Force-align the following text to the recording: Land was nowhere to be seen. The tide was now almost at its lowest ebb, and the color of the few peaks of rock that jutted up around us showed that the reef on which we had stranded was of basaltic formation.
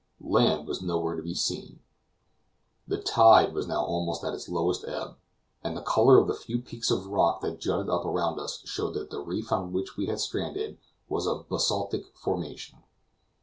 Land 0.23 0.65
was 0.67 0.81
nowhere 0.81 1.15
to 1.15 1.21
be 1.21 1.35
seen. 1.35 1.79
The 2.87 2.97
tide 2.99 3.53
was 3.53 3.67
now 3.67 3.85
almost 3.85 4.23
at 4.23 4.33
its 4.33 4.49
lowest 4.49 4.83
ebb, 4.87 5.15
and 5.63 5.77
the 5.77 5.83
color 5.83 6.17
of 6.17 6.25
the 6.25 6.33
few 6.33 6.59
peaks 6.59 6.89
of 6.89 7.05
rock 7.05 7.41
that 7.41 7.59
jutted 7.59 7.87
up 7.87 8.03
around 8.03 8.39
us 8.39 8.63
showed 8.65 8.95
that 8.95 9.11
the 9.11 9.21
reef 9.21 9.51
on 9.51 9.71
which 9.73 9.97
we 9.97 10.07
had 10.07 10.19
stranded 10.19 10.79
was 11.07 11.27
of 11.27 11.47
basaltic 11.49 12.17
formation. 12.17 12.79